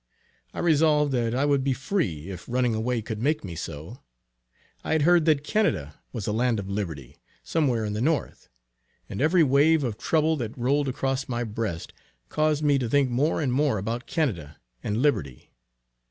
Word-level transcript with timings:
I 0.51 0.57
resolved 0.57 1.11
that 1.11 1.35
I 1.35 1.45
would 1.45 1.63
be 1.63 1.73
free 1.73 2.31
if 2.31 2.45
running 2.49 2.73
away 2.73 3.03
could 3.03 3.21
make 3.21 3.43
me 3.43 3.53
so. 3.55 3.99
I 4.83 4.93
had 4.93 5.03
heard 5.03 5.25
that 5.25 5.43
Canada 5.43 6.01
was 6.11 6.25
a 6.25 6.31
land 6.33 6.59
of 6.59 6.67
liberty, 6.67 7.17
somewhere 7.43 7.85
in 7.85 7.93
the 7.93 8.01
North; 8.01 8.49
and 9.07 9.21
every 9.21 9.43
wave 9.43 9.83
of 9.83 9.99
trouble 9.99 10.35
that 10.37 10.57
rolled 10.57 10.87
across 10.89 11.29
my 11.29 11.43
breast, 11.43 11.93
caused 12.29 12.63
me 12.63 12.79
to 12.79 12.89
think 12.89 13.11
more 13.11 13.41
and 13.43 13.53
more 13.53 13.77
about 13.77 14.07
Canada, 14.07 14.57
and 14.83 15.03
liberty. 15.03 15.51